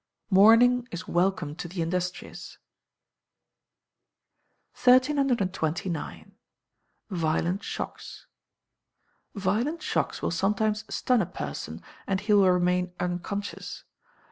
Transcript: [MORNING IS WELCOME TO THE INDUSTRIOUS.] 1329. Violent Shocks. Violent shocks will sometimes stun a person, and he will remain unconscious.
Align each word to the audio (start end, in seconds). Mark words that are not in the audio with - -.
[MORNING 0.31 0.87
IS 0.89 1.07
WELCOME 1.07 1.53
TO 1.53 1.67
THE 1.67 1.83
INDUSTRIOUS.] 1.83 2.57
1329. 4.83 6.31
Violent 7.11 7.63
Shocks. 7.63 8.25
Violent 9.35 9.83
shocks 9.83 10.23
will 10.23 10.31
sometimes 10.31 10.85
stun 10.91 11.21
a 11.21 11.27
person, 11.27 11.83
and 12.07 12.19
he 12.19 12.33
will 12.33 12.49
remain 12.49 12.93
unconscious. 12.99 13.83